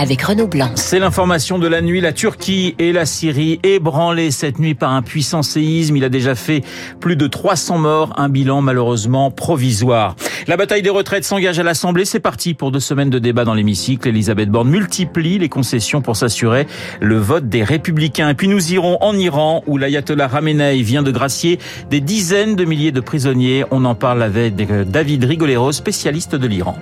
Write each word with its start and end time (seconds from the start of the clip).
avec 0.00 0.22
Renaud 0.22 0.46
Blanc. 0.46 0.70
C'est 0.76 0.98
l'information 0.98 1.58
de 1.58 1.68
la 1.68 1.82
nuit. 1.82 2.00
La 2.00 2.12
Turquie 2.12 2.74
et 2.78 2.92
la 2.92 3.04
Syrie 3.04 3.60
ébranlées 3.62 4.30
cette 4.30 4.58
nuit 4.58 4.74
par 4.74 4.92
un 4.92 5.02
puissant 5.02 5.42
séisme. 5.42 5.94
Il 5.96 6.04
a 6.04 6.08
déjà 6.08 6.34
fait 6.34 6.62
plus 7.00 7.16
de 7.16 7.26
300 7.26 7.78
morts, 7.78 8.14
un 8.16 8.30
bilan 8.30 8.62
malheureusement 8.62 9.30
provisoire. 9.30 10.16
La 10.46 10.56
bataille 10.56 10.80
des 10.80 10.90
retraites 10.90 11.24
s'engage 11.24 11.58
à 11.58 11.62
l'Assemblée. 11.62 12.06
C'est 12.06 12.20
parti 12.20 12.54
pour 12.54 12.72
deux 12.72 12.80
semaines 12.80 13.10
de 13.10 13.18
débat 13.18 13.44
dans 13.44 13.52
l'hémicycle. 13.52 14.08
Elisabeth 14.08 14.48
Borne 14.48 14.70
multiplie 14.70 15.38
les 15.38 15.50
concessions 15.50 16.00
pour 16.00 16.16
s'assurer 16.16 16.66
le 17.00 17.18
vote 17.18 17.50
des 17.50 17.62
républicains. 17.62 18.30
Et 18.30 18.34
puis 18.34 18.48
nous 18.48 18.72
irons 18.72 18.96
en 19.02 19.14
Iran 19.16 19.62
où 19.66 19.76
l'ayatollah 19.76 20.28
Ramenei 20.28 20.82
vient 20.82 21.02
de 21.02 21.10
gracier 21.10 21.58
des 21.90 22.00
dizaines 22.00 22.56
de 22.56 22.64
milliers 22.64 22.92
de 22.92 23.00
prisonniers. 23.00 23.64
On 23.70 23.84
en 23.84 23.94
parle 23.94 24.22
avec 24.22 24.56
David 24.90 25.24
Rigolero, 25.24 25.72
spécialiste 25.72 26.36
de 26.36 26.46
l'Iran. 26.46 26.78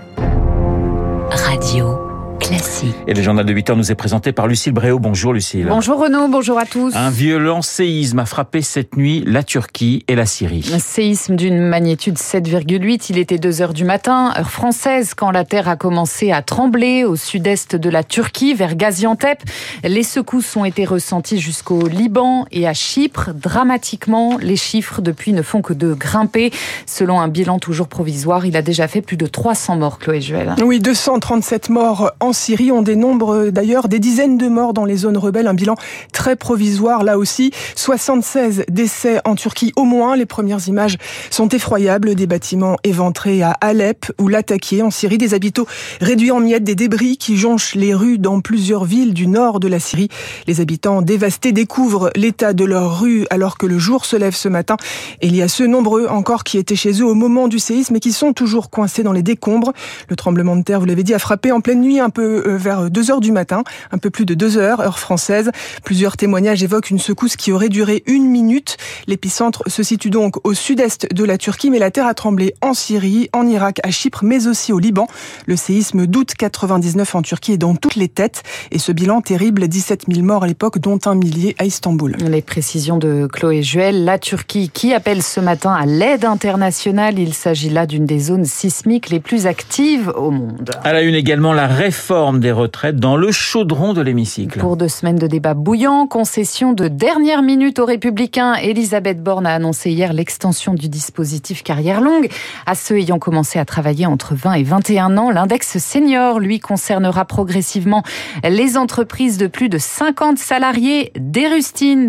Radio. 1.31 2.08
Classique. 2.49 2.95
Et 3.07 3.13
le 3.13 3.21
journal 3.21 3.45
de 3.45 3.53
8 3.53 3.69
heures 3.69 3.77
nous 3.77 3.93
est 3.93 3.95
présenté 3.95 4.33
par 4.33 4.47
Lucille 4.47 4.73
Bréau. 4.73 4.99
Bonjour 4.99 5.35
Lucille. 5.35 5.67
Bonjour 5.69 6.01
Renaud, 6.01 6.29
bonjour 6.29 6.59
à 6.59 6.65
tous. 6.65 6.97
Un 6.97 7.11
violent 7.11 7.61
séisme 7.61 8.21
a 8.21 8.25
frappé 8.25 8.63
cette 8.63 8.97
nuit 8.97 9.23
la 9.27 9.43
Turquie 9.43 10.03
et 10.09 10.15
la 10.15 10.25
Syrie. 10.25 10.71
Un 10.73 10.79
séisme 10.79 11.37
d'une 11.37 11.61
magnitude 11.61 12.17
7,8. 12.17 13.09
Il 13.11 13.19
était 13.19 13.37
2 13.37 13.61
heures 13.61 13.75
du 13.75 13.85
matin, 13.85 14.33
heure 14.39 14.51
française, 14.51 15.13
quand 15.13 15.31
la 15.31 15.45
terre 15.45 15.69
a 15.69 15.77
commencé 15.77 16.33
à 16.33 16.41
trembler 16.41 17.05
au 17.05 17.17
sud-est 17.17 17.77
de 17.77 17.91
la 17.91 18.03
Turquie, 18.03 18.55
vers 18.55 18.77
Gaziantep. 18.77 19.43
Les 19.85 20.03
secousses 20.03 20.57
ont 20.57 20.65
été 20.65 20.87
ressenties 20.87 21.41
jusqu'au 21.41 21.87
Liban 21.87 22.47
et 22.51 22.67
à 22.67 22.73
Chypre. 22.73 23.31
Dramatiquement, 23.35 24.39
les 24.41 24.57
chiffres 24.57 25.03
depuis 25.03 25.35
ne 25.35 25.43
font 25.43 25.61
que 25.61 25.75
de 25.75 25.93
grimper. 25.93 26.51
Selon 26.87 27.21
un 27.21 27.29
bilan 27.29 27.59
toujours 27.59 27.89
provisoire, 27.89 28.47
il 28.47 28.57
a 28.57 28.63
déjà 28.63 28.89
fait 28.89 29.03
plus 29.03 29.19
de 29.19 29.27
300 29.27 29.77
morts, 29.77 29.99
Chloé 29.99 30.23
Juel. 30.23 30.55
Oui, 30.63 30.81
237 30.81 31.69
morts 31.69 32.13
en 32.21 32.33
Syrie. 32.39 32.73
On 32.73 32.83
dénombre 32.83 33.51
d'ailleurs 33.51 33.89
des 33.89 33.99
dizaines 33.99 34.39
de 34.39 34.49
morts 34.49 34.73
dans 34.73 34.85
les 34.85 34.97
zones 34.97 35.19
rebelles. 35.19 35.49
Un 35.49 35.55
bilan 35.55 35.75
très 36.13 36.37
provisoire 36.37 37.05
là 37.05 37.19
aussi. 37.19 37.51
76 37.75 38.65
décès 38.71 39.21
en 39.25 39.35
Turquie 39.35 39.73
au 39.77 39.85
moins. 39.85 40.17
Les 40.17 40.25
premières 40.25 40.67
images 40.69 40.97
sont 41.31 41.49
effroyables. 41.49 42.15
Des 42.15 42.27
bâtiments 42.27 42.77
éventrés 42.85 43.43
à 43.43 43.51
Alep 43.61 44.07
ou 44.19 44.29
l'attaqué 44.29 44.83
en 44.83 44.91
Syrie. 44.91 45.19
Des 45.19 45.35
habitants 45.35 45.67
réduits 46.01 46.31
en 46.31 46.41
miettes, 46.41 46.65
des 46.65 46.77
débris 46.77 47.17
qui 47.17 47.37
jonchent 47.37 47.75
les 47.75 47.93
rues 47.93 48.19
dans 48.19 48.41
plusieurs 48.41 48.85
villes 48.85 49.15
du 49.15 49.27
nord 49.27 49.61
de 49.61 49.69
la 49.69 49.81
Syrie. 49.81 50.09
Les 50.47 50.61
habitants 50.61 51.03
dévastés 51.03 51.53
découvrent 51.53 52.11
l'état 52.15 52.53
de 52.53 52.65
leurs 52.65 53.01
rues 53.01 53.27
alors 53.31 53.59
que 53.59 53.67
le 53.67 53.79
jour 53.79 54.05
se 54.05 54.17
lève 54.17 54.35
ce 54.35 54.49
matin. 54.49 54.77
Il 55.23 55.35
y 55.35 55.43
a 55.43 55.49
ceux 55.49 55.67
nombreux 55.67 56.07
encore 56.07 56.45
qui 56.45 56.57
étaient 56.57 56.77
chez 56.77 56.93
eux 57.01 57.07
au 57.07 57.15
moment 57.15 57.49
du 57.49 57.59
séisme 57.59 57.97
et 57.97 58.01
qui 58.01 58.13
sont 58.13 58.33
toujours 58.33 58.71
coincés 58.71 59.03
dans 59.03 59.13
les 59.13 59.23
décombres. 59.23 59.73
Le 60.09 60.17
tremblement 60.17 60.55
de 60.55 60.63
terre, 60.63 60.79
vous 60.79 60.87
l'avez 60.87 61.03
dit, 61.03 61.15
a 61.15 61.19
frappé 61.19 61.51
en 61.51 61.61
pleine 61.61 61.81
nuit 61.81 61.99
un 61.99 62.11
peu 62.11 62.28
euh, 62.29 62.57
vers 62.57 62.91
2 62.91 63.11
heures 63.11 63.21
du 63.21 63.33
matin, 63.33 63.65
un 63.93 63.99
peu 63.99 64.11
plus 64.11 64.25
de 64.25 64.35
2 64.35 64.59
heures, 64.59 64.81
heure 64.81 64.99
française. 64.99 65.51
Plusieurs 65.85 66.17
témoignages 66.17 66.63
évoquent 66.63 66.91
une 66.91 66.99
secousse 66.99 67.37
qui 67.37 67.53
aurait 67.53 67.69
duré 67.69 68.03
une 68.07 68.27
minute. 68.27 68.77
L'épicentre 69.07 69.63
se 69.67 69.83
situe 69.83 70.11
donc 70.11 70.37
au 70.47 70.55
sud-est 70.55 71.13
de 71.13 71.25
la 71.25 71.39
Turquie, 71.39 71.71
mais 71.71 71.79
la 71.79 71.91
terre 71.91 72.07
a 72.07 72.15
tremblé 72.15 72.55
en 72.61 72.75
Syrie, 72.75 73.29
en 73.33 73.47
Irak, 73.47 73.81
à 73.83 73.91
Chypre, 73.91 74.25
mais 74.25 74.47
aussi 74.47 74.73
au 74.73 74.79
Liban. 74.79 75.07
Le 75.47 75.57
séisme 75.57 76.07
d'août 76.07 76.35
99 76.37 77.15
en 77.15 77.23
Turquie 77.23 77.53
est 77.53 77.59
dans 77.59 77.75
toutes 77.75 77.97
les 77.97 78.09
têtes. 78.09 78.43
Et 78.71 78.79
ce 78.79 78.93
bilan 78.93 79.21
terrible, 79.21 79.69
17 79.69 80.05
000 80.09 80.25
morts 80.25 80.45
à 80.45 80.47
l'époque, 80.47 80.79
dont 80.79 80.99
un 81.07 81.15
millier 81.15 81.55
à 81.59 81.65
Istanbul. 81.65 82.17
Les 82.21 82.43
précisions 82.43 82.99
de 82.99 83.27
Chloé 83.33 83.63
Juel. 83.63 84.05
La 84.05 84.19
Turquie 84.19 84.71
qui 84.73 84.93
appelle 84.95 85.23
ce 85.23 85.41
matin 85.41 85.73
à 85.73 85.87
l'aide 85.87 86.25
internationale. 86.25 87.19
Il 87.19 87.35
s'agit 87.35 87.71
là 87.71 87.87
d'une 87.87 88.07
des 88.07 88.19
zones 88.19 88.45
sismiques 88.45 89.11
les 89.11 89.21
plus 89.21 89.47
actives 89.47 90.13
au 90.17 90.31
monde. 90.31 90.71
À 90.85 90.93
la 90.93 91.03
une 91.03 91.15
également, 91.15 91.53
la 91.53 91.67
réforme 91.67 92.18
des 92.41 92.53
retraites 92.53 92.97
dans 92.97 93.17
le 93.17 93.33
chaudron 93.33 93.93
de 93.93 94.01
l'hémicycle. 94.01 94.61
Pour 94.61 94.77
deux 94.77 94.89
semaines 94.89 95.19
de 95.19 95.27
débats 95.27 95.55
bouillants, 95.55 96.07
concession 96.07 96.73
de 96.73 96.89
dernière 96.89 97.43
minute 97.43 97.79
aux 97.79 97.87
Républicains, 97.87 98.55
Elisabeth 98.55 99.23
Borne 99.23 99.47
a 99.47 99.55
annoncé 99.55 99.91
hier 99.91 100.13
l'extension 100.13 100.75
du 100.75 100.89
dispositif 100.89 101.63
carrière 101.63 102.01
longue 102.01 102.29
à 102.67 102.75
ceux 102.75 102.99
ayant 102.99 103.19
commencé 103.19 103.59
à 103.59 103.65
travailler 103.65 104.07
entre 104.07 104.35
20 104.35 104.55
et 104.55 104.63
21 104.63 105.17
ans. 105.17 105.31
L'index 105.31 105.79
senior, 105.79 106.39
lui, 106.39 106.61
concernera 106.61 107.25
progressivement 107.25 108.03
les 108.45 108.77
entreprises 108.77 109.39
de 109.39 109.47
plus 109.47 109.69
de 109.69 109.79
50 109.79 110.39
salariés. 110.39 111.13
Des 111.19 111.49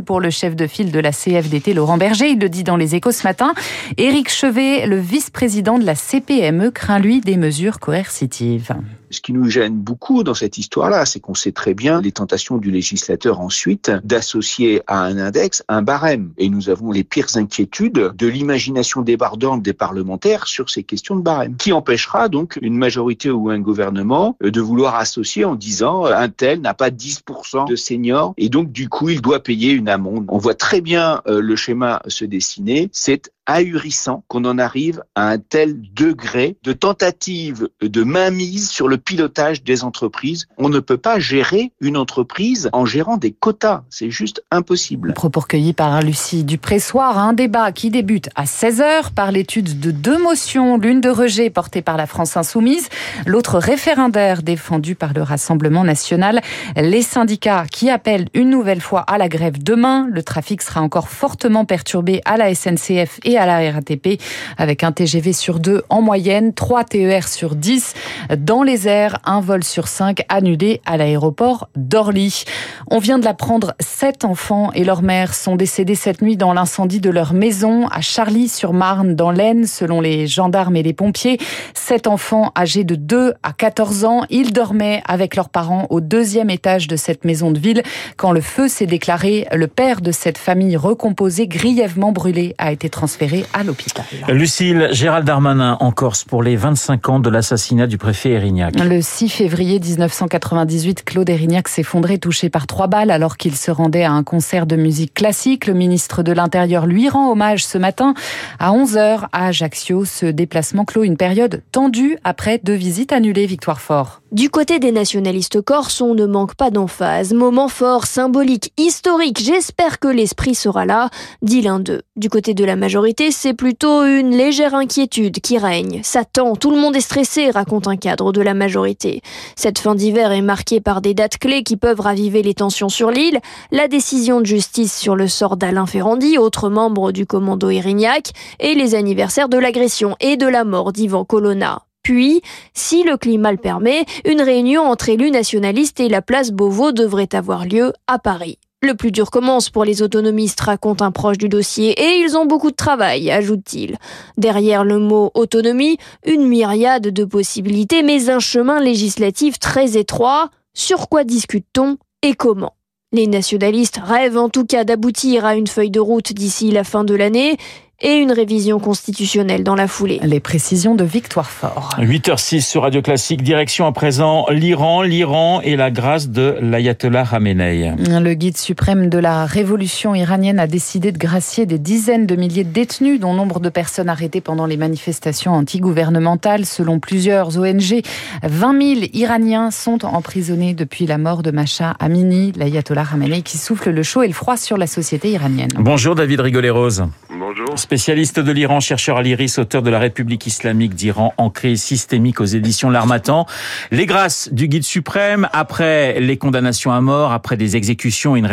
pour 0.06 0.20
le 0.20 0.30
chef 0.30 0.56
de 0.56 0.68
file 0.68 0.92
de 0.92 1.00
la 1.00 1.12
CFDT, 1.12 1.74
Laurent 1.74 1.98
Berger. 1.98 2.30
Il 2.30 2.40
le 2.40 2.50
dit 2.50 2.64
dans 2.64 2.76
les 2.76 2.96
échos 2.96 3.12
ce 3.12 3.24
matin. 3.24 3.54
Éric 3.98 4.30
Chevet, 4.30 4.86
le 4.86 4.98
vice-président 4.98 5.80
de 5.80 5.86
la 5.86 5.96
CPME, 5.96 6.72
craint 6.72 7.00
lui 7.00 7.22
des 7.22 7.38
mesures 7.38 7.80
coercitives. 7.80 8.76
Ce 9.12 9.22
qui 9.22 9.34
nous 9.34 9.50
gêne 9.50 9.76
beaucoup 9.76 10.24
dans 10.24 10.34
cette 10.34 10.58
histoire-là, 10.58 11.06
c'est 11.06 11.20
qu'on 11.20 11.34
sait 11.34 11.52
très 11.52 11.74
bien 11.74 12.02
les 12.02 12.12
tentations 12.12 12.58
du 12.58 12.72
législateur 12.72 13.40
ensuite 13.40 13.92
d'associer 14.04 14.82
à 14.88 15.04
un 15.04 15.18
index 15.18 15.64
un 15.68 15.82
barème. 15.82 16.32
Et 16.38 16.50
nous 16.50 16.70
avons 16.70 16.92
les 16.92 17.04
pires 17.04 17.36
inquiétudes 17.36 18.12
de 18.16 18.28
l'imagination 18.28 19.02
débordante 19.02 19.64
des 19.64 19.74
parlementaires 19.74 20.48
sur 20.48 20.70
ces 20.70 20.84
questions 20.84 21.16
de 21.16 21.22
barème. 21.22 21.56
Qui 21.58 21.72
empêchera 21.72 22.30
donc 22.30 22.58
une 22.62 22.78
majorité 22.78 23.30
ou 23.32 23.50
un 23.50 23.60
gouvernement 23.60 24.38
de 24.42 24.62
vouloir 24.62 24.96
associer 24.96 25.46
en 25.46 25.56
disant 25.56 26.06
un 26.06 26.30
tel 26.30 26.62
n'a 26.62 26.74
pas 26.74 26.90
10% 26.90 27.68
de 27.68 27.76
seniors 27.76 28.34
et 28.38 28.50
donc 28.50 28.72
du 28.72 28.90
coup 28.90 29.10
il 29.10 29.22
doit 29.22 29.42
payer 29.42 29.72
une 29.72 29.90
amende? 29.90 30.26
On 30.30 30.38
voit 30.38 30.56
très 30.56 30.82
bien 30.82 31.22
euh, 31.28 31.42
le 31.42 31.56
schéma 31.56 32.02
se 32.08 32.26
dessiner. 32.26 32.90
C'est 32.92 33.32
ahurissant 33.50 34.24
qu'on 34.28 34.46
en 34.46 34.60
arrive 34.60 35.04
à 35.16 35.30
un 35.30 35.40
tel 35.40 35.76
degré 35.94 36.56
de 36.64 36.72
tentative 36.72 37.68
de 37.82 38.04
mainmise 38.04 38.70
sur 38.70 38.88
le 38.88 38.98
pilotage 38.98 39.64
des 39.64 39.84
entreprises. 39.84 40.46
On 40.58 40.70
ne 40.70 40.80
peut 40.80 40.98
pas 40.98 41.20
gérer 41.20 41.72
une 41.82 41.98
entreprise 41.98 42.70
en 42.74 42.86
gérant 42.86 43.18
des 43.18 43.32
quotas. 43.32 43.84
C'est 43.90 44.12
juste 44.12 44.44
impossible. 44.52 45.14
Propos 45.14 45.40
recueillis 45.42 45.74
par 45.74 46.02
Lucie 46.02 46.44
Dupressoir. 46.44 47.18
Un 47.18 47.34
débat 47.34 47.72
qui 47.72 47.90
débute 47.90 48.30
à 48.36 48.44
16h 48.46 49.14
par 49.16 49.32
l'étude 49.32 49.80
de 49.80 49.90
deux 49.90 50.22
motions. 50.22 50.78
L'une 50.78 51.02
de 51.02 51.10
rejet 51.10 51.50
portée 51.50 51.82
par 51.82 51.98
la 51.98 52.06
France 52.06 52.38
Insoumise, 52.38 52.88
l'autre 53.26 53.58
référendaire 53.58 54.44
défendu 54.44 54.94
par 54.94 55.14
le 55.14 55.24
Rassemblement 55.24 55.84
National. 55.84 56.42
Les 56.76 57.02
syndicats 57.02 57.66
qui 57.72 57.90
appellent 57.90 58.28
une 58.36 58.52
nouvelle 58.52 58.82
fois 58.82 59.02
à 59.02 59.18
la 59.18 59.28
grève 59.28 59.62
demain. 59.64 60.08
Le 60.12 60.22
trafic 60.22 60.62
sera 60.62 60.82
encore 60.82 61.10
fortement 61.10 61.66
perturbé 61.66 62.22
à 62.26 62.38
la 62.38 62.54
SNCF 62.54 63.20
et 63.24 63.39
à 63.39 63.39
la 63.46 63.72
RATP 63.72 64.22
avec 64.58 64.84
un 64.84 64.92
TGV 64.92 65.34
sur 65.34 65.60
deux 65.60 65.84
en 65.90 66.02
moyenne, 66.02 66.54
3 66.54 66.84
TER 66.84 67.28
sur 67.28 67.56
10 67.56 67.94
dans 68.38 68.64
les 68.64 68.88
airs, 68.88 69.20
un 69.26 69.42
vol 69.42 69.64
sur 69.64 69.88
5 69.88 70.24
annulé 70.30 70.82
à 70.86 70.98
l'aéroport 70.98 71.70
d'Orly. 71.76 72.44
On 72.90 73.00
vient 73.00 73.20
de 73.20 73.26
l'apprendre, 73.26 73.76
sept 73.80 74.26
enfants 74.26 74.72
et 74.74 74.84
leur 74.84 75.02
mère 75.02 75.34
sont 75.34 75.56
décédés 75.56 75.96
cette 75.96 76.22
nuit 76.22 76.38
dans 76.38 76.54
l'incendie 76.54 77.00
de 77.00 77.10
leur 77.10 77.34
maison 77.34 77.88
à 77.88 78.02
Charlie-sur-Marne 78.02 79.16
dans 79.16 79.32
l'Aisne 79.32 79.66
selon 79.66 80.02
les 80.02 80.28
gendarmes 80.28 80.76
et 80.76 80.84
les 80.84 80.94
pompiers. 80.94 81.38
Sept 81.74 82.08
enfants 82.08 82.52
âgés 82.58 82.84
de 82.84 82.96
2 82.96 83.34
à 83.44 83.54
14 83.54 84.06
ans, 84.06 84.26
ils 84.30 84.54
dormaient 84.54 85.04
avec 85.06 85.36
leurs 85.36 85.50
parents 85.50 85.88
au 85.90 86.02
deuxième 86.02 86.50
étage 86.50 86.88
de 86.88 86.96
cette 86.96 87.26
maison 87.26 87.52
de 87.52 87.60
ville 87.60 87.84
quand 88.18 88.32
le 88.32 88.42
feu 88.42 88.68
s'est 88.68 88.86
déclaré. 88.86 89.48
Le 89.54 89.68
père 89.68 90.02
de 90.02 90.12
cette 90.12 90.38
famille 90.38 90.78
recomposée 90.78 91.48
grièvement 91.48 92.12
brûlé 92.12 92.56
a 92.58 92.72
été 92.72 92.90
transféré 92.90 93.19
à 93.54 93.64
l'hôpital. 93.64 94.06
Lucille, 94.30 94.88
Gérald 94.92 95.26
Darmanin 95.26 95.78
en 95.80 95.92
Corse 95.92 96.24
pour 96.24 96.44
les 96.44 96.56
25 96.56 97.10
ans 97.10 97.20
de 97.20 97.30
l'assassinat 97.30 97.88
du 97.88 97.98
préfet 97.98 98.32
Erignac. 98.32 98.76
Le 98.80 99.02
6 99.02 99.30
février 99.30 99.80
1998, 99.80 101.04
Claude 101.04 101.30
Erignac 101.30 101.68
s'effondrait 101.68 102.18
touché 102.18 102.50
par 102.50 102.68
trois 102.68 102.88
balles 102.88 103.12
alors 103.12 103.38
qu'il 103.38 103.56
se 103.56 103.72
rendait 103.72 104.04
à 104.04 104.12
un 104.12 104.24
concert 104.24 104.66
de 104.66 104.76
musique 104.76 105.14
classique. 105.14 105.68
Le 105.68 105.74
ministre 105.74 106.24
de 106.24 106.32
l'Intérieur 106.32 106.86
lui 106.86 107.10
rend 107.10 107.32
hommage 107.32 107.66
ce 107.66 107.78
matin 107.78 108.14
à 108.60 108.72
11h 108.72 109.28
à 109.32 109.48
Ajaccio. 109.48 110.06
Ce 110.06 110.26
déplacement 110.26 110.86
clôt 110.86 111.04
une 111.04 111.18
période 111.18 111.62
tendue 111.72 112.18
après 112.24 112.60
deux 112.64 112.74
visites 112.74 113.12
annulées. 113.12 113.46
Victoire 113.46 113.82
Fort. 113.82 114.19
Du 114.32 114.52
côté 114.52 114.78
des 114.78 114.92
nationalistes 114.92 115.60
corses, 115.60 116.02
on 116.02 116.14
ne 116.14 116.28
manque 116.28 116.54
pas 116.54 116.70
d'emphase. 116.70 117.34
Moment 117.34 117.68
fort, 117.68 118.06
symbolique, 118.06 118.72
historique. 118.78 119.40
J'espère 119.44 119.98
que 119.98 120.08
l'esprit 120.08 120.54
sera 120.54 120.86
là, 120.86 121.10
dit 121.42 121.64
l'un 121.64 121.80
d'eux. 121.80 122.04
Du 122.16 122.30
côté 122.30 122.54
de 122.54 122.64
la 122.64 122.76
majorité, 122.76 123.32
c'est 123.32 123.56
plutôt 123.56 124.06
une 124.06 124.30
légère 124.30 124.76
inquiétude 124.76 125.40
qui 125.40 125.58
règne. 125.58 126.02
Ça 126.04 126.26
tend, 126.26 126.56
tout 126.56 126.70
le 126.70 126.80
monde 126.80 126.96
est 126.96 127.02
stressé, 127.02 127.50
raconte 127.50 127.88
un 127.88 127.98
cadre 127.98 128.32
de 128.32 128.42
la 128.42 128.54
majorité. 128.54 129.24
Cette 129.56 129.80
fin 129.80 129.96
d'hiver 129.96 130.32
est 130.32 130.44
marquée 130.44 130.80
par 130.80 131.02
des 131.02 131.16
dates 131.16 131.40
clés 131.40 131.64
qui 131.64 131.76
peuvent 131.76 132.00
raviver 132.00 132.44
les 132.44 132.54
tensions 132.54 132.90
sur 132.90 133.10
l'île. 133.10 133.40
La 133.72 133.88
décision 133.88 134.42
de 134.42 134.46
justice 134.46 134.96
sur 134.96 135.16
le 135.16 135.28
sort 135.28 135.58
d'Alain 135.58 135.88
Ferrandi, 135.88 136.38
autre 136.38 136.70
membre 136.70 137.12
du 137.12 137.26
commando 137.26 137.72
Erignac, 137.72 138.30
et 138.60 138.76
les 138.76 138.94
anniversaires 138.94 139.50
de 139.50 139.58
l'agression 139.58 140.16
et 140.20 140.38
de 140.38 140.46
la 140.46 140.66
mort 140.66 140.94
d'Ivan 140.94 141.26
Colonna. 141.26 141.82
Puis, 142.10 142.42
si 142.74 143.04
le 143.04 143.18
climat 143.18 143.52
le 143.52 143.60
permet, 143.60 144.04
une 144.26 144.42
réunion 144.42 144.82
entre 144.82 145.10
élus 145.10 145.30
nationalistes 145.30 146.00
et 146.00 146.10
la 146.10 146.24
place 146.24 146.50
Beauvau 146.50 146.92
devrait 146.92 147.30
avoir 147.34 147.66
lieu 147.66 147.94
à 148.08 148.18
Paris. 148.18 148.58
Le 148.82 148.96
plus 148.96 149.12
dur 149.12 149.30
commence 149.30 149.70
pour 149.70 149.86
les 149.86 150.02
autonomistes, 150.02 150.60
raconte 150.60 151.04
un 151.04 151.12
proche 151.12 151.38
du 151.38 151.50
dossier, 151.50 151.92
et 151.92 152.20
ils 152.22 152.36
ont 152.36 152.48
beaucoup 152.48 152.72
de 152.72 152.76
travail, 152.76 153.30
ajoute-t-il. 153.30 153.98
Derrière 154.38 154.84
le 154.84 154.98
mot 154.98 155.30
autonomie, 155.36 156.00
une 156.26 156.48
myriade 156.48 157.10
de 157.10 157.26
possibilités, 157.26 158.02
mais 158.02 158.32
un 158.32 158.40
chemin 158.40 158.80
législatif 158.80 159.60
très 159.60 159.96
étroit. 159.96 160.50
Sur 160.74 161.10
quoi 161.10 161.24
discute-t-on 161.24 161.98
et 162.24 162.34
comment? 162.34 162.74
Les 163.12 163.28
nationalistes 163.28 164.00
rêvent 164.04 164.38
en 164.38 164.50
tout 164.50 164.66
cas 164.66 164.84
d'aboutir 164.84 165.46
à 165.46 165.56
une 165.56 165.68
feuille 165.68 165.92
de 165.92 166.00
route 166.00 166.34
d'ici 166.34 166.72
la 166.72 166.84
fin 166.84 167.04
de 167.04 167.14
l'année 167.14 167.58
et 168.02 168.16
une 168.16 168.32
révision 168.32 168.80
constitutionnelle 168.80 169.64
dans 169.64 169.76
la 169.76 169.88
foulée. 169.88 170.20
Les 170.24 170.40
précisions 170.40 170.96
de 170.96 171.04
Victoire 171.04 171.50
Fort. 171.50 171.96
8h06 172.00 172.62
sur 172.62 172.84
Radio 172.84 173.02
Classique, 173.02 173.44
direction 173.44 173.86
à 173.86 173.92
présent 173.92 174.46
l'Iran, 174.50 175.02
l'Iran 175.02 175.60
et 175.62 175.76
la 175.76 175.92
grâce 175.92 176.30
de 176.30 176.56
l'ayatollah 176.62 177.26
Khamenei. 177.30 177.94
Le 177.98 178.34
guide 178.34 178.58
suprême 178.58 179.10
de 179.10 179.18
la 179.18 179.46
révolution 179.46 180.16
iranienne 180.16 180.60
a 180.60 180.68
décidé 180.68 181.12
de 181.12 181.18
gracier 181.18 181.66
des 181.66 181.78
dizaines 181.78 182.26
de 182.26 182.36
milliers 182.36 182.64
de 182.64 182.72
détenus, 182.72 183.20
dont 183.20 183.34
nombre 183.34 183.60
de 183.60 183.70
personnes 183.70 184.10
arrêtées 184.10 184.42
pendant 184.42 184.66
les 184.66 184.78
manifestations 184.78 185.54
antigouvernementales. 185.54 186.66
Selon 186.66 187.00
plusieurs 187.00 187.58
ONG, 187.58 188.02
20 188.44 188.96
000 188.96 189.02
Iraniens 189.14 189.72
sont 189.72 190.06
emprisonnés 190.06 190.74
depuis 190.74 191.06
la 191.06 191.18
mort 191.18 191.44
de 191.44 191.52
Masha 191.52 191.96
Amini, 192.00 192.54
l'ayatollah 192.56 193.06
Khamenei, 193.12 193.42
qui 193.42 193.58
souffle 193.58 193.90
le 193.90 194.04
chaud 194.04 194.24
et 194.24 194.28
le 194.28 194.34
froid 194.34 194.56
sur 194.56 194.78
la 194.78 194.88
société 194.88 195.32
iranienne. 195.32 195.72
Bonjour 195.76 196.16
David 196.16 196.40
Rigolet-Rose. 196.40 197.06
Bonjour. 197.30 197.78
Spécialiste 197.90 198.40
de 198.40 198.52
l'Iran, 198.52 198.80
chercheur 198.82 199.18
à 199.18 199.24
l'IRIS, 199.24 199.58
auteur 199.58 199.82
de 199.82 199.90
la 199.90 199.98
République 199.98 200.46
islamique 200.46 200.94
d'Iran 200.94 201.34
en 201.38 201.50
crise 201.50 201.82
systémique 201.82 202.40
aux 202.40 202.46
éditions 202.46 202.92
L'Armatan. 202.92 203.48
Les 203.90 204.06
grâces 204.06 204.54
du 204.54 204.68
guide 204.68 204.84
suprême, 204.84 205.50
après 205.54 206.20
les 206.20 206.38
condamnations 206.38 206.92
à 206.92 207.02
mort, 207.02 207.32
après 207.32 207.58
des 207.58 207.78
exécutions 207.78 208.36
et 208.36 208.42
une 208.42 208.46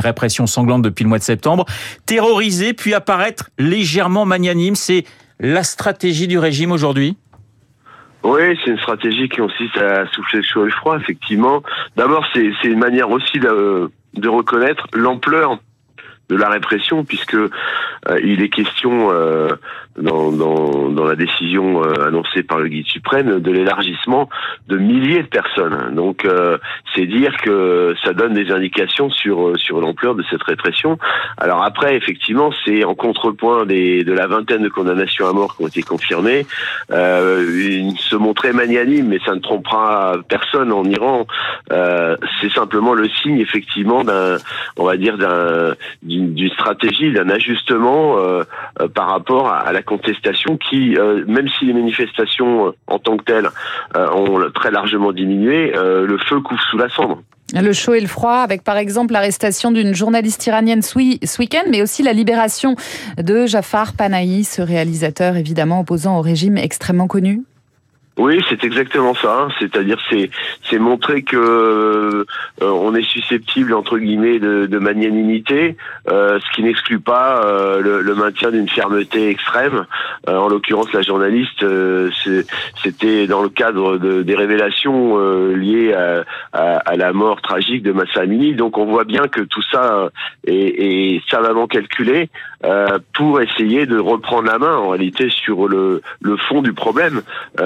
répression, 0.00 0.46
sanglante 0.46 0.82
depuis 0.82 1.04
le 1.04 1.08
mois 1.08 1.16
de 1.16 1.22
septembre, 1.22 1.64
terroriser 2.04 2.74
puis 2.74 2.92
apparaître 2.92 3.48
légèrement 3.58 4.26
magnanime, 4.26 4.74
c'est 4.74 5.04
la 5.40 5.62
stratégie 5.62 6.28
du 6.28 6.38
régime 6.38 6.70
aujourd'hui? 6.70 7.16
Oui, 8.24 8.58
c'est 8.62 8.72
une 8.72 8.78
stratégie 8.80 9.30
qui 9.30 9.38
consiste 9.38 9.78
à 9.78 10.06
souffler 10.08 10.40
le 10.40 10.44
chaud 10.44 10.64
et 10.64 10.66
le 10.66 10.72
froid, 10.72 10.98
effectivement. 10.98 11.62
D'abord, 11.96 12.26
c'est 12.34 12.52
une 12.64 12.78
manière 12.78 13.08
aussi 13.08 13.38
de 13.38 14.28
reconnaître 14.28 14.86
l'ampleur 14.92 15.60
de 16.28 16.36
la 16.36 16.48
répression, 16.48 17.04
puisque 17.04 17.34
euh, 17.34 17.48
il 18.22 18.42
est 18.42 18.48
question 18.48 19.10
euh, 19.12 19.48
dans, 19.96 20.32
dans, 20.32 20.88
dans, 20.90 21.04
la 21.04 21.14
décision 21.14 21.82
euh, 21.82 22.08
annoncée 22.08 22.42
par 22.42 22.58
le 22.58 22.68
guide 22.68 22.86
suprême 22.86 23.40
de 23.40 23.52
l'élargissement 23.52 24.28
de 24.66 24.76
milliers 24.76 25.22
de 25.22 25.28
personnes. 25.28 25.94
Donc 25.94 26.26
c'est 26.94 27.06
dire 27.06 27.36
que 27.42 27.94
ça 28.04 28.12
donne 28.12 28.34
des 28.34 28.50
indications 28.50 29.10
sur 29.10 29.58
sur 29.58 29.80
l'ampleur 29.80 30.14
de 30.14 30.24
cette 30.28 30.42
répression. 30.42 30.98
Alors 31.38 31.62
après, 31.62 31.96
effectivement, 31.96 32.50
c'est 32.64 32.84
en 32.84 32.94
contrepoint 32.94 33.64
des, 33.64 34.02
de 34.04 34.12
la 34.12 34.26
vingtaine 34.26 34.62
de 34.62 34.68
condamnations 34.68 35.28
à 35.28 35.32
mort 35.32 35.56
qui 35.56 35.62
ont 35.62 35.68
été 35.68 35.82
confirmées, 35.82 36.46
se 36.90 38.16
montrer 38.16 38.52
magnanime, 38.52 39.08
mais 39.08 39.20
ça 39.24 39.34
ne 39.34 39.40
trompera 39.40 40.16
personne 40.28 40.72
en 40.72 40.84
Iran. 40.84 41.26
c'est 41.70 42.52
simplement 42.52 42.94
le 42.94 43.08
signe 43.08 43.38
effectivement 43.38 44.04
d'un, 44.04 44.38
on 44.76 44.84
va 44.84 44.96
dire 44.96 45.16
d'un 45.16 45.74
d'une 46.20 46.50
stratégie, 46.50 47.12
d'un 47.12 47.28
ajustement 47.28 48.18
euh, 48.18 48.44
euh, 48.80 48.88
par 48.88 49.08
rapport 49.08 49.48
à, 49.48 49.72
la 49.72 49.82
contestation 49.82 50.56
qui, 50.56 50.96
euh, 50.96 51.24
même 51.26 51.48
si 51.48 51.66
les 51.66 51.72
manifestations 51.72 52.72
en 52.86 52.98
tant 52.98 53.16
que 53.16 53.24
telles 53.24 53.48
ont 53.94 54.38
très 54.54 54.70
largement 54.70 55.12
diminué, 55.12 55.72
le 55.74 56.18
feu 56.18 56.40
couvre 56.40 56.60
sous 56.70 56.78
la 56.78 56.88
cendre. 56.88 57.22
Le 57.54 57.72
chaud 57.72 57.94
et 57.94 58.00
le 58.00 58.08
froid, 58.08 58.38
avec 58.38 58.64
par 58.64 58.76
exemple 58.76 59.12
l'arrestation 59.12 59.70
d'une 59.70 59.94
journaliste 59.94 60.46
iranienne 60.46 60.82
ce 60.82 60.98
week-end, 61.38 61.62
mais 61.70 61.82
aussi 61.82 62.02
la 62.02 62.12
libération 62.12 62.74
de 63.18 63.46
Jafar 63.46 63.92
Panahi, 63.92 64.44
ce 64.44 64.62
réalisateur 64.62 65.36
évidemment 65.36 65.80
opposant 65.80 66.18
au 66.18 66.22
régime 66.22 66.56
extrêmement 66.56 67.06
connu. 67.06 67.42
Oui, 68.18 68.42
c'est 68.48 68.64
exactement 68.64 69.14
ça. 69.14 69.42
Hein. 69.42 69.48
C'est-à-dire, 69.58 69.98
c'est 70.08 70.30
c'est 70.70 70.78
montrer 70.78 71.22
que 71.22 71.36
euh, 71.36 72.24
on 72.62 72.94
est 72.94 73.06
susceptible 73.06 73.74
entre 73.74 73.98
guillemets 73.98 74.38
de, 74.38 74.64
de 74.64 74.78
magnanimité, 74.78 75.76
euh, 76.08 76.38
ce 76.40 76.56
qui 76.56 76.62
n'exclut 76.62 76.98
pas 76.98 77.44
euh, 77.44 77.80
le, 77.80 78.00
le, 78.00 78.14
maintien 78.14 78.50
d'une 78.50 78.68
fermeté 78.68 79.28
extrême. 79.28 79.84
Euh, 80.28 80.36
en 80.36 80.48
l'occurrence, 80.48 80.90
la 80.94 81.02
journaliste, 81.02 81.64
c'était 82.82 83.26
dans 83.26 83.42
le 83.42 83.50
cadre 83.50 83.98
de, 83.98 84.22
des 84.22 84.34
révélations 84.34 85.18
liées 85.50 85.92
à, 85.92 86.24
à, 86.52 86.76
à, 86.78 86.96
la 86.96 87.12
mort 87.12 87.42
tragique 87.42 87.82
de 87.82 87.92
Massa 87.92 88.20
Amini. 88.20 88.54
Donc, 88.54 88.78
on 88.78 88.86
voit 88.86 89.04
bien 89.04 89.28
que 89.28 89.42
tout 89.42 89.62
ça 89.70 90.08
est, 90.46 90.54
est 90.54 91.22
savamment 91.30 91.66
calculé 91.66 92.30
pour 93.12 93.40
essayer 93.40 93.86
de 93.86 93.98
reprendre 93.98 94.48
la 94.48 94.58
main 94.58 94.76
en 94.76 94.88
réalité 94.88 95.28
sur 95.28 95.68
le, 95.68 96.00
le 96.20 96.36
fond 96.36 96.62
du 96.62 96.72
problème. 96.72 97.22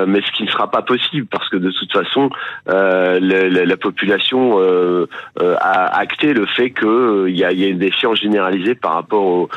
mais 0.07 0.21
ne 0.45 0.51
sera 0.51 0.71
pas 0.71 0.83
possible 0.83 1.27
parce 1.31 1.49
que 1.49 1.57
de 1.57 1.71
toute 1.71 1.93
façon, 1.93 2.31
euh, 2.69 3.19
la, 3.21 3.65
la, 3.65 3.77
population 3.77 4.59
euh, 4.59 5.07
euh, 5.41 5.57
a 5.61 5.99
acté 5.99 6.33
le 6.33 6.47
fait 6.47 6.71
qu'il 6.71 7.37
y, 7.37 7.45
a, 7.45 7.53
y 7.53 7.65
a 7.65 7.69
une 7.69 7.79
défiance 7.79 8.19
généralisée 8.21 8.75
par 8.75 8.95
rapport 8.95 9.25
au, 9.25 9.49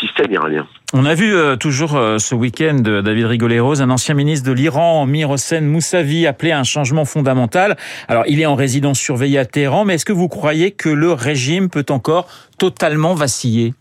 système 0.00 0.32
iranien. 0.32 0.66
On 0.94 1.04
a 1.04 1.14
vu 1.14 1.34
toujours 1.58 1.90
ce 2.18 2.34
week-end 2.34 2.74
David 2.74 3.26
Rigoleros, 3.26 3.80
un 3.80 3.90
ancien 3.90 4.14
ministre 4.14 4.48
de 4.48 4.52
l'Iran, 4.52 5.06
Mir 5.06 5.30
Hossein 5.30 5.60
Moussavi, 5.60 6.26
appelé 6.26 6.50
à 6.50 6.58
un 6.58 6.64
changement 6.64 7.04
fondamental. 7.04 7.76
Alors, 8.08 8.24
il 8.26 8.40
est 8.40 8.46
en 8.46 8.54
résidence 8.54 8.98
surveillée 8.98 9.38
à 9.38 9.44
Téhéran, 9.44 9.84
mais 9.84 9.94
est-ce 9.94 10.04
que 10.04 10.12
vous 10.12 10.28
croyez 10.28 10.72
que 10.72 10.88
le 10.88 11.12
régime 11.12 11.70
peut 11.70 11.86
encore 11.90 12.26
totalement 12.58 13.14
vaciller? 13.14 13.74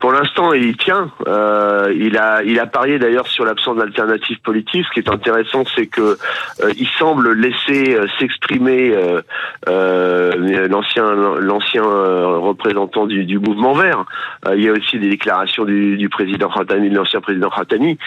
Pour 0.00 0.12
l'instant, 0.12 0.54
il 0.54 0.78
tient. 0.78 1.10
Euh, 1.28 1.94
il 1.94 2.16
a, 2.16 2.42
il 2.42 2.58
a 2.58 2.66
parié 2.66 2.98
d'ailleurs 2.98 3.26
sur 3.26 3.44
l'absence 3.44 3.76
d'alternative 3.76 4.40
politique. 4.40 4.86
Ce 4.86 4.92
qui 4.94 5.00
est 5.00 5.12
intéressant, 5.12 5.64
c'est 5.76 5.88
que 5.88 6.16
euh, 6.62 6.72
il 6.78 6.88
semble 6.98 7.32
laisser 7.34 7.94
euh, 7.94 8.06
s'exprimer 8.18 8.92
euh, 8.94 9.20
euh, 9.68 10.68
l'ancien, 10.68 11.12
l'ancien 11.40 11.82
représentant 11.82 13.06
du, 13.06 13.26
du, 13.26 13.38
mouvement 13.38 13.74
vert. 13.74 14.06
il 14.54 14.62
y 14.62 14.68
a 14.68 14.72
aussi 14.72 14.98
des 14.98 15.10
déclarations 15.10 15.66
du, 15.66 15.98
du 15.98 16.08
président 16.08 16.48
Khatami, 16.48 16.88
de 16.88 16.96
l'ancien 16.96 17.20
président 17.20 17.50
Khatami, 17.50 17.98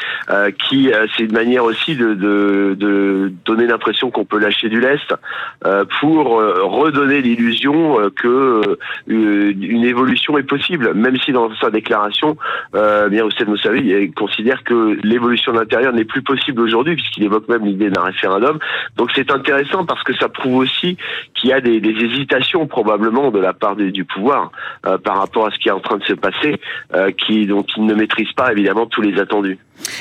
qui 0.67 0.91
c'est 1.15 1.23
une 1.23 1.33
manière 1.33 1.63
aussi 1.63 1.95
de, 1.95 2.15
de, 2.15 2.75
de 2.77 3.31
donner 3.45 3.67
l'impression 3.67 4.09
qu'on 4.09 4.25
peut 4.25 4.39
lâcher 4.39 4.69
du 4.69 4.79
lest 4.79 5.13
pour 5.99 6.41
redonner 6.41 7.21
l'illusion 7.21 7.97
que 8.15 8.77
une 9.07 9.83
évolution 9.83 10.37
est 10.37 10.43
possible, 10.43 10.93
même 10.93 11.17
si 11.17 11.31
dans 11.31 11.53
sa 11.55 11.69
euh, 12.75 13.09
bien 13.09 13.25
Hussein 13.25 13.45
Moussavi 13.45 14.11
considère 14.13 14.63
que 14.63 14.97
l'évolution 15.03 15.53
de 15.53 15.59
l'intérieur 15.59 15.93
n'est 15.93 16.05
plus 16.05 16.21
possible 16.21 16.61
aujourd'hui, 16.61 16.95
puisqu'il 16.95 17.23
évoque 17.23 17.47
même 17.47 17.65
l'idée 17.65 17.89
d'un 17.89 18.01
référendum. 18.01 18.59
Donc 18.97 19.11
c'est 19.15 19.31
intéressant 19.31 19.85
parce 19.85 20.03
que 20.03 20.15
ça 20.15 20.29
prouve 20.29 20.57
aussi 20.57 20.97
qu'il 21.33 21.49
y 21.49 21.53
a 21.53 21.61
des, 21.61 21.79
des, 21.79 21.93
hésitations 22.03 22.67
probablement 22.67 23.31
de 23.31 23.39
la 23.39 23.53
part 23.53 23.75
des, 23.75 23.91
du 23.91 24.05
pouvoir 24.05 24.51
euh, 24.85 24.97
par 24.97 25.17
rapport 25.17 25.47
à 25.47 25.51
ce 25.51 25.57
qui 25.59 25.69
est 25.69 25.71
en 25.71 25.79
train 25.79 25.97
de 25.97 26.03
se 26.03 26.13
passer, 26.13 26.59
euh, 26.93 27.11
qui, 27.11 27.45
dont 27.45 27.65
il 27.77 27.85
ne 27.85 27.93
maîtrise 27.93 28.31
pas 28.33 28.51
évidemment 28.51 28.85
tous 28.85 29.01
les 29.01 29.19
attendus. 29.19 29.57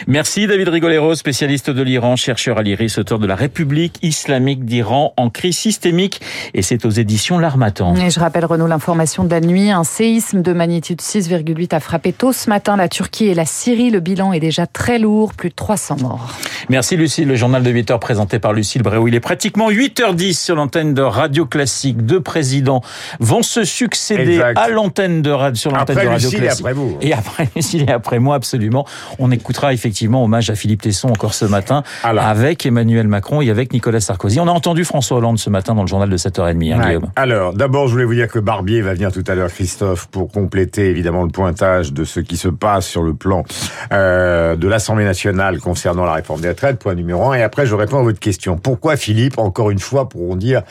Merci 0.07 0.47
David 0.47 0.69
Rigolero, 0.69 1.15
spécialiste 1.15 1.71
de 1.71 1.83
l'Iran, 1.83 2.17
chercheur 2.17 2.59
à 2.59 2.63
l'IRIS, 2.63 2.99
auteur 2.99 3.19
de 3.19 3.27
la 3.27 3.35
République 3.35 3.99
islamique 4.03 4.65
d'Iran 4.65 5.15
en 5.17 5.31
crise 5.31 5.57
systémique. 5.57 6.21
Et 6.55 6.63
c'est 6.63 6.85
aux 6.85 6.91
éditions 6.91 7.39
L'Armatan. 7.39 7.95
Et 7.97 8.11
je 8.11 8.21
rappelle 8.21 8.45
Renaud 8.45 8.67
l'information 8.67 9.25
de 9.25 9.31
la 9.31 9.41
nuit. 9.41 9.71
Un 9.71 9.85
séisme 9.85 10.43
de 10.43 10.53
magnitude 10.53 11.01
6,8 11.01 11.72
a 11.73 11.81
frappé 11.81 12.13
tôt 12.13 12.33
ce 12.33 12.49
matin 12.49 12.77
la 12.77 12.89
Turquie 12.89 13.27
et 13.27 13.35
la 13.35 13.45
Syrie. 13.45 13.91
Le 13.91 14.01
bilan 14.01 14.33
est 14.33 14.41
déjà 14.41 14.67
très 14.67 14.99
lourd, 14.99 15.35
plus 15.35 15.51
de 15.51 15.55
300 15.55 15.97
morts. 16.01 16.29
Merci 16.69 16.97
Lucille. 16.97 17.29
Le 17.29 17.37
journal 17.37 17.63
de 17.63 17.71
8 17.71 17.91
heures 17.91 18.01
présenté 18.01 18.39
par 18.39 18.53
Lucille 18.53 18.83
Bréau. 18.83 19.09
Il 19.09 19.15
est 19.15 19.21
pratiquement 19.21 19.71
8h10 19.71 20.35
sur 20.35 20.55
l'antenne 20.55 20.95
de 20.95 21.03
Radio 21.03 21.47
Classique. 21.47 22.05
Deux 22.05 22.21
présidents 22.21 22.83
vont 23.21 23.43
se 23.43 23.65
succéder 23.65 24.41
à 24.41 24.69
l'antenne 24.69 25.23
de, 25.23 25.35
sur 25.55 25.71
l'antenne 25.71 25.97
de 25.97 26.07
Radio 26.07 26.31
Classique. 26.31 26.43
Et 26.43 26.49
après 26.49 26.73
vous. 26.73 26.99
Et 27.01 27.13
après 27.13 27.49
Lucille 27.57 27.85
et 27.89 27.93
après 27.93 28.19
moi, 28.19 28.37
absolument. 28.37 28.87
On 29.19 29.31
écoutera 29.31 29.73
effectivement 29.73 30.25
hommage 30.25 30.51
à 30.51 30.55
Philippe 30.55 30.83
Tesson 30.83 31.09
encore 31.09 31.35
ce 31.35 31.45
matin 31.45 31.83
Alors. 32.03 32.25
avec 32.25 32.65
Emmanuel 32.67 33.09
Macron 33.09 33.41
et 33.41 33.51
avec 33.51 33.73
Nicolas 33.73 34.01
Sarkozy. 34.01 34.41
On 34.41 34.49
a 34.49 34.53
entendu 34.53 34.85
François 34.85 35.19
Hollande 35.19 35.39
ce 35.39 35.51
matin 35.51 35.75
dans 35.75 35.83
le 35.83 35.89
journal 35.89 36.09
de 36.09 36.17
7h30, 36.17 36.75
hein, 36.75 36.99
ouais. 37.01 37.09
Alors, 37.17 37.53
d'abord, 37.55 37.89
je 37.89 37.93
voulais 37.93 38.05
vous 38.05 38.15
dire 38.15 38.29
que 38.29 38.39
Barbier 38.39 38.83
va 38.83 38.95
venir 38.95 39.13
tout 39.13 39.25
à 39.27 39.35
l'heure, 39.35 39.51
Christophe, 39.51 40.07
pour 40.07 40.31
compléter 40.31 40.89
évidemment 40.89 41.23
le 41.23 41.31
pointage 41.31 41.62
davantage 41.63 41.93
de 41.93 42.05
ce 42.05 42.21
qui 42.21 42.37
se 42.37 42.49
passe 42.49 42.87
sur 42.87 43.03
le 43.03 43.15
plan 43.15 43.45
euh, 43.93 44.57
de 44.57 44.69
l'Assemblée 44.69 45.05
nationale 45.05 45.59
concernant 45.59 46.05
la 46.05 46.15
réforme 46.15 46.41
des 46.41 46.49
retraites, 46.49 46.79
point 46.79 46.95
numéro 46.95 47.31
un. 47.31 47.35
Et 47.35 47.43
après, 47.43 47.67
je 47.67 47.75
réponds 47.75 47.99
à 47.99 48.03
votre 48.03 48.19
question. 48.19 48.57
Pourquoi 48.57 48.97
Philippe, 48.97 49.39
encore 49.39 49.71
une 49.71 49.79
fois, 49.79 50.09
pourront 50.09 50.37
dire 50.37 50.63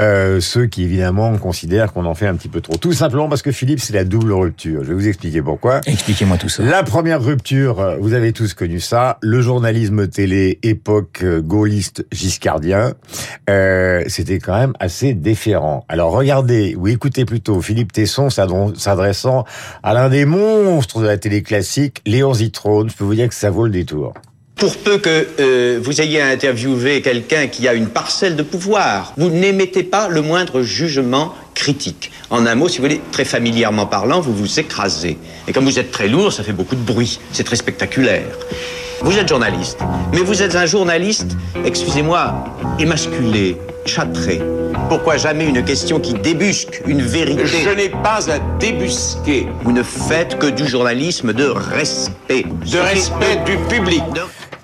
euh, 0.00 0.40
ceux 0.40 0.66
qui 0.66 0.84
évidemment 0.84 1.36
considèrent 1.36 1.92
qu'on 1.92 2.06
en 2.06 2.14
fait 2.14 2.26
un 2.26 2.34
petit 2.34 2.48
peu 2.48 2.60
trop? 2.60 2.76
Tout 2.76 2.92
simplement 2.92 3.28
parce 3.28 3.42
que 3.42 3.52
Philippe, 3.52 3.80
c'est 3.80 3.92
la 3.92 4.04
double 4.04 4.32
rupture. 4.32 4.84
Je 4.84 4.88
vais 4.88 4.94
vous 4.94 5.08
expliquer 5.08 5.42
pourquoi. 5.42 5.80
Expliquez-moi 5.86 6.38
tout 6.38 6.48
ça. 6.48 6.62
La 6.62 6.82
première 6.82 7.22
rupture, 7.22 7.80
euh, 7.80 7.96
vous 8.00 8.14
avez 8.14 8.32
tous 8.32 8.54
connu 8.54 8.80
ça, 8.80 9.18
le 9.20 9.40
journalisme 9.42 10.08
télé 10.08 10.58
époque 10.62 11.24
gaulliste 11.24 12.06
giscardien, 12.12 12.94
euh, 13.50 14.02
c'était 14.06 14.38
quand 14.38 14.58
même 14.58 14.72
assez 14.80 15.14
déférent. 15.14 15.84
Alors 15.88 16.12
regardez, 16.12 16.74
ou 16.76 16.88
écoutez 16.88 17.24
plutôt 17.24 17.60
Philippe 17.60 17.92
Tesson 17.92 18.30
s'adressant 18.30 19.44
à 19.82 19.94
l'un 19.94 20.08
des 20.08 20.24
monstres 20.38 21.00
de 21.00 21.06
la 21.06 21.18
télé 21.18 21.42
classique, 21.42 22.00
Léon 22.06 22.34
Zitrone, 22.34 22.90
je 22.90 22.96
peux 22.96 23.04
vous 23.04 23.14
dire 23.14 23.28
que 23.28 23.34
ça 23.34 23.50
vaut 23.50 23.64
le 23.64 23.70
détour. 23.70 24.14
Pour 24.56 24.76
peu 24.76 24.98
que 24.98 25.26
euh, 25.38 25.78
vous 25.80 26.00
ayez 26.00 26.20
interviewé 26.20 27.00
quelqu'un 27.00 27.46
qui 27.46 27.68
a 27.68 27.74
une 27.74 27.86
parcelle 27.86 28.34
de 28.34 28.42
pouvoir, 28.42 29.14
vous 29.16 29.30
n'émettez 29.30 29.84
pas 29.84 30.08
le 30.08 30.20
moindre 30.20 30.62
jugement 30.62 31.32
critique. 31.54 32.10
En 32.30 32.44
un 32.44 32.56
mot, 32.56 32.68
si 32.68 32.78
vous 32.78 32.84
voulez, 32.84 33.00
très 33.12 33.24
familièrement 33.24 33.86
parlant, 33.86 34.20
vous 34.20 34.34
vous 34.34 34.58
écrasez. 34.58 35.16
Et 35.46 35.52
comme 35.52 35.64
vous 35.64 35.78
êtes 35.78 35.92
très 35.92 36.08
lourd, 36.08 36.32
ça 36.32 36.42
fait 36.42 36.52
beaucoup 36.52 36.74
de 36.74 36.80
bruit. 36.80 37.20
C'est 37.32 37.44
très 37.44 37.56
spectaculaire. 37.56 38.36
Vous 39.00 39.16
êtes 39.16 39.28
journaliste, 39.28 39.78
mais 40.12 40.22
vous 40.22 40.42
êtes 40.42 40.56
un 40.56 40.66
journaliste, 40.66 41.36
excusez-moi, 41.64 42.44
émasculé, 42.80 43.56
châtré. 43.86 44.40
Pourquoi 44.88 45.18
jamais 45.18 45.46
une 45.46 45.62
question 45.64 46.00
qui 46.00 46.14
débusque 46.14 46.82
une 46.86 47.02
vérité 47.02 47.44
Je 47.46 47.70
n'ai 47.70 47.90
pas 47.90 48.30
à 48.30 48.38
débusquer. 48.58 49.46
Vous 49.62 49.72
ne 49.72 49.82
faites 49.82 50.38
que 50.38 50.46
du 50.46 50.66
journalisme 50.66 51.34
de 51.34 51.44
respect. 51.46 52.46
De 52.72 52.78
respect 52.78 53.36
du 53.44 53.56
public. 53.68 54.02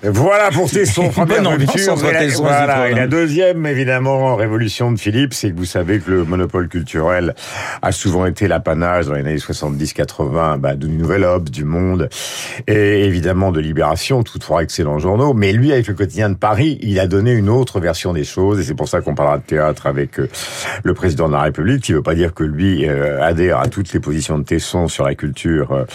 Voilà 0.03 0.51
pour 0.51 0.69
Tesson, 0.69 1.09
première 1.09 1.49
rupture. 1.49 1.97
Et 2.05 2.13
la, 2.13 2.27
voilà, 2.35 2.89
et 2.89 2.93
la 2.93 3.07
deuxième, 3.07 3.65
évidemment, 3.65 4.35
révolution 4.35 4.91
de 4.91 4.99
Philippe, 4.99 5.33
c'est 5.33 5.51
que 5.51 5.57
vous 5.57 5.65
savez 5.65 5.99
que 5.99 6.11
le 6.11 6.25
monopole 6.25 6.67
culturel 6.67 7.33
a 7.81 7.91
souvent 7.91 8.25
été 8.25 8.47
l'apanage 8.47 9.07
dans 9.07 9.13
les 9.13 9.21
années 9.21 9.37
70-80 9.37 10.57
bah, 10.59 10.75
du 10.75 10.87
Nouvel 10.89 11.23
Obs, 11.23 11.49
du 11.49 11.63
Monde, 11.63 12.09
et 12.67 13.05
évidemment 13.05 13.51
de 13.51 13.59
Libération, 13.59 14.23
tous 14.23 14.39
trois 14.39 14.61
excellents 14.61 14.99
journaux. 14.99 15.33
Mais 15.33 15.53
lui, 15.53 15.71
avec 15.71 15.87
le 15.87 15.93
quotidien 15.93 16.29
de 16.29 16.35
Paris, 16.35 16.77
il 16.81 16.99
a 16.99 17.07
donné 17.07 17.31
une 17.31 17.49
autre 17.49 17.79
version 17.79 18.13
des 18.13 18.23
choses, 18.23 18.59
et 18.59 18.63
c'est 18.63 18.75
pour 18.75 18.89
ça 18.89 19.01
qu'on 19.01 19.15
parlera 19.15 19.37
de 19.37 19.43
théâtre 19.43 19.87
avec 19.87 20.19
euh, 20.19 20.29
le 20.83 20.93
président 20.93 21.27
de 21.27 21.33
la 21.33 21.41
République, 21.41 21.81
qui 21.81 21.93
veut 21.93 22.03
pas 22.03 22.15
dire 22.15 22.33
que 22.33 22.43
lui 22.43 22.87
euh, 22.87 23.23
adhère 23.23 23.59
à 23.59 23.67
toutes 23.67 23.91
les 23.93 23.99
positions 23.99 24.37
de 24.37 24.43
Tesson 24.43 24.87
sur 24.87 25.05
la 25.05 25.15
culture 25.15 25.71
euh, 25.71 25.85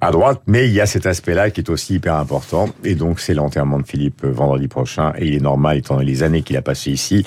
à 0.00 0.10
droite, 0.10 0.42
mais 0.46 0.66
il 0.66 0.72
y 0.72 0.80
a 0.80 0.86
cet 0.86 1.06
aspect-là 1.06 1.50
qui 1.50 1.60
est 1.60 1.70
aussi 1.70 1.94
hyper 1.94 2.16
important, 2.16 2.68
et 2.84 2.94
donc 2.94 3.20
c'est 3.20 3.34
l'enterrement 3.44 3.78
de 3.78 3.86
Philippe 3.86 4.24
vendredi 4.24 4.68
prochain, 4.68 5.12
et 5.18 5.26
il 5.26 5.34
est 5.34 5.40
normal 5.40 5.78
étant 5.78 5.98
les 5.98 6.22
années 6.22 6.42
qu'il 6.42 6.56
a 6.56 6.62
passées 6.62 6.90
ici. 6.90 7.24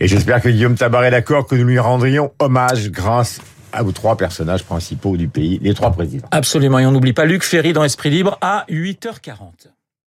Et 0.00 0.08
j'espère 0.08 0.40
que 0.40 0.48
Guillaume 0.48 0.76
Tabar 0.76 1.04
est 1.04 1.10
d'accord 1.10 1.46
que 1.46 1.54
nous 1.54 1.66
lui 1.66 1.78
rendrions 1.78 2.32
hommage 2.38 2.90
grâce 2.90 3.40
à 3.72 3.82
vos 3.82 3.92
trois 3.92 4.16
personnages 4.16 4.64
principaux 4.64 5.16
du 5.16 5.28
pays, 5.28 5.58
les 5.62 5.74
trois 5.74 5.90
présidents. 5.90 6.28
Absolument, 6.30 6.78
et 6.78 6.86
on 6.86 6.92
n'oublie 6.92 7.12
pas 7.12 7.26
Luc 7.26 7.42
Ferry 7.42 7.72
dans 7.72 7.84
Esprit 7.84 8.10
Libre 8.10 8.38
à 8.40 8.64
8h40. 8.70 9.68